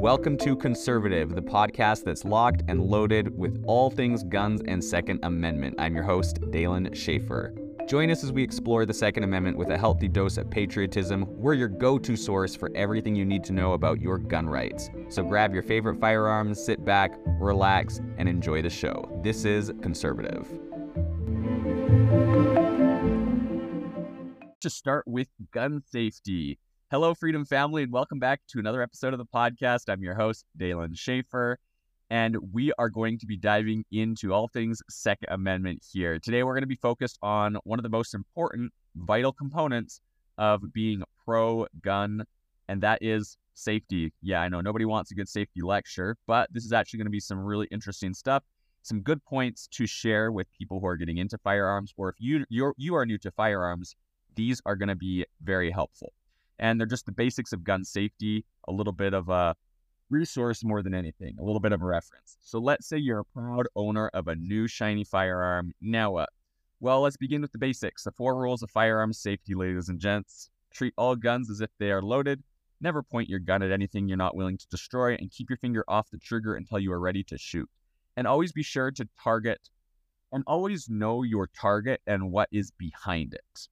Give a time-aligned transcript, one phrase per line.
[0.00, 5.20] Welcome to Conservative, the podcast that's locked and loaded with all things guns and Second
[5.24, 5.74] Amendment.
[5.78, 7.54] I'm your host, Dalen Schaefer.
[7.86, 11.26] Join us as we explore the Second Amendment with a healthy dose of patriotism.
[11.28, 14.88] We're your go to source for everything you need to know about your gun rights.
[15.10, 19.20] So grab your favorite firearms, sit back, relax, and enjoy the show.
[19.22, 20.48] This is Conservative.
[24.62, 26.58] To start with gun safety.
[26.90, 29.88] Hello, Freedom Family, and welcome back to another episode of the podcast.
[29.88, 31.56] I'm your host, Dalen Schaefer,
[32.10, 36.18] and we are going to be diving into all things Second Amendment here.
[36.18, 40.00] Today, we're going to be focused on one of the most important, vital components
[40.36, 42.24] of being pro gun,
[42.66, 44.12] and that is safety.
[44.20, 47.10] Yeah, I know nobody wants a good safety lecture, but this is actually going to
[47.10, 48.42] be some really interesting stuff.
[48.82, 52.44] Some good points to share with people who are getting into firearms, or if you
[52.48, 53.94] you're, you are new to firearms,
[54.34, 56.12] these are going to be very helpful
[56.60, 59.56] and they're just the basics of gun safety, a little bit of a
[60.10, 62.36] resource more than anything, a little bit of a reference.
[62.40, 65.72] So let's say you're a proud owner of a new shiny firearm.
[65.80, 66.28] Now what?
[66.78, 68.04] Well, let's begin with the basics.
[68.04, 70.50] The four rules of firearms safety, ladies and gents.
[70.72, 72.42] Treat all guns as if they are loaded.
[72.80, 75.84] Never point your gun at anything you're not willing to destroy, and keep your finger
[75.88, 77.68] off the trigger until you are ready to shoot.
[78.16, 79.60] And always be sure to target
[80.32, 83.68] and always know your target and what is behind it.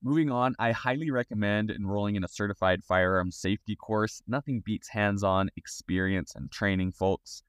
[0.00, 4.22] Moving on, I highly recommend enrolling in a certified firearms safety course.
[4.28, 7.42] Nothing beats hands on experience and training, folks.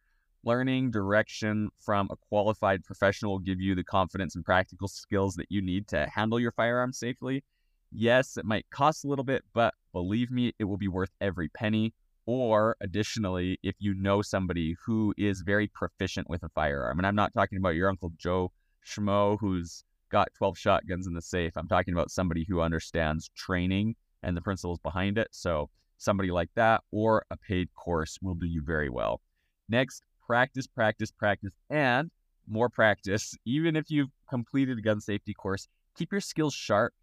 [0.43, 5.45] Learning direction from a qualified professional will give you the confidence and practical skills that
[5.51, 7.43] you need to handle your firearms safely.
[7.91, 11.49] Yes, it might cost a little bit, but believe me, it will be worth every
[11.49, 11.93] penny.
[12.25, 17.15] Or additionally, if you know somebody who is very proficient with a firearm, and I'm
[17.15, 18.51] not talking about your Uncle Joe
[18.83, 21.53] Schmo who's got 12 shotguns in the safe.
[21.55, 25.29] I'm talking about somebody who understands training and the principles behind it.
[25.31, 29.21] So, somebody like that or a paid course will do you very well.
[29.67, 32.09] Next, practice, practice, practice, and
[32.47, 33.35] more practice.
[33.45, 35.67] Even if you've completed a gun safety course,
[35.97, 36.93] keep your skills sharp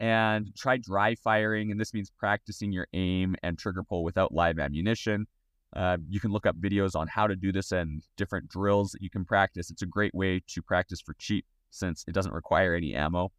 [0.00, 1.70] and try dry firing.
[1.70, 5.26] And this means practicing your aim and trigger pull without live ammunition.
[5.74, 9.00] Uh, you can look up videos on how to do this and different drills that
[9.00, 9.70] you can practice.
[9.70, 13.32] It's a great way to practice for cheap since it doesn't require any ammo.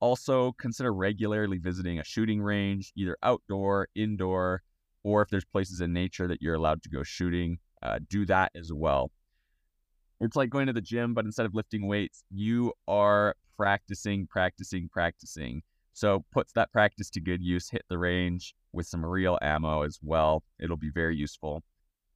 [0.00, 4.62] Also, consider regularly visiting a shooting range, either outdoor, indoor,
[5.02, 8.52] or if there's places in nature that you're allowed to go shooting, uh, do that
[8.54, 9.10] as well.
[10.20, 14.88] It's like going to the gym, but instead of lifting weights, you are practicing, practicing,
[14.88, 15.62] practicing.
[15.92, 19.98] So put that practice to good use, hit the range with some real ammo as
[20.02, 20.44] well.
[20.60, 21.62] It'll be very useful.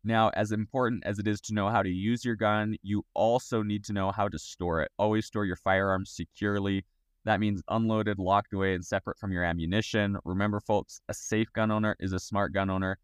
[0.05, 3.63] Now, as important as it is to know how to use your gun, you also
[3.63, 4.91] need to know how to store it.
[4.99, 6.85] Always store your firearms securely.
[7.25, 10.17] That means unloaded, locked away, and separate from your ammunition.
[10.25, 12.99] Remember, folks, a safe gun owner is a smart gun owner.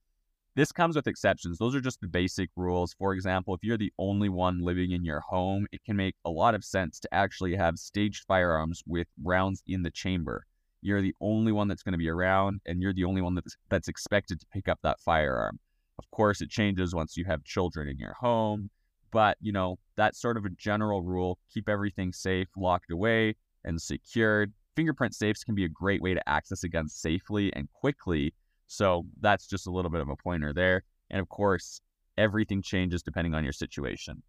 [0.57, 1.57] This comes with exceptions.
[1.57, 2.95] Those are just the basic rules.
[2.99, 6.31] For example, if you're the only one living in your home, it can make a
[6.31, 10.47] lot of sense to actually have staged firearms with rounds in the chamber.
[10.83, 13.57] You're the only one that's going to be around, and you're the only one that's,
[13.69, 15.61] that's expected to pick up that firearm.
[15.99, 18.71] Of course, it changes once you have children in your home,
[19.11, 21.39] but you know, that's sort of a general rule.
[21.53, 24.53] Keep everything safe, locked away, and secured.
[24.77, 28.33] Fingerprint safes can be a great way to access a gun safely and quickly.
[28.69, 30.85] So that's just a little bit of a pointer there.
[31.11, 31.81] And of course,
[32.17, 34.23] everything changes depending on your situation.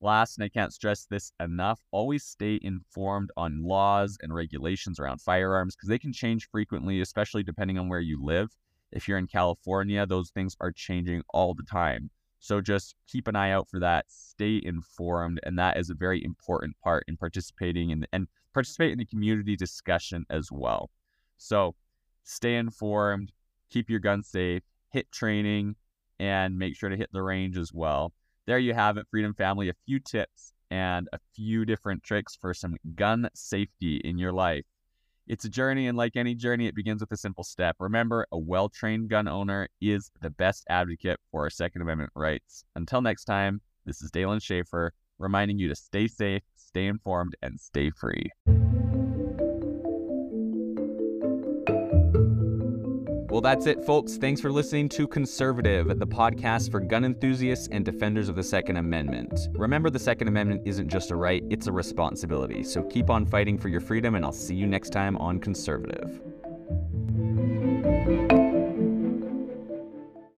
[0.00, 5.22] Last, and I can't stress this enough, always stay informed on laws and regulations around
[5.22, 8.50] firearms because they can change frequently, especially depending on where you live.
[8.94, 12.10] If you're in California, those things are changing all the time.
[12.38, 14.04] So just keep an eye out for that.
[14.08, 18.98] Stay informed, and that is a very important part in participating in and participate in
[18.98, 20.90] the community discussion as well.
[21.38, 21.74] So
[22.22, 23.32] stay informed,
[23.70, 25.74] keep your gun safe, hit training,
[26.20, 28.12] and make sure to hit the range as well.
[28.46, 29.70] There you have it, Freedom Family.
[29.70, 34.64] A few tips and a few different tricks for some gun safety in your life.
[35.26, 37.76] It's a journey, and like any journey, it begins with a simple step.
[37.78, 42.64] Remember, a well trained gun owner is the best advocate for our Second Amendment rights.
[42.76, 47.58] Until next time, this is Dalen Schaefer reminding you to stay safe, stay informed, and
[47.58, 48.30] stay free.
[53.34, 54.16] Well, that's it, folks.
[54.16, 58.76] Thanks for listening to Conservative, the podcast for gun enthusiasts and defenders of the Second
[58.76, 59.48] Amendment.
[59.54, 62.62] Remember, the Second Amendment isn't just a right, it's a responsibility.
[62.62, 66.20] So keep on fighting for your freedom, and I'll see you next time on Conservative.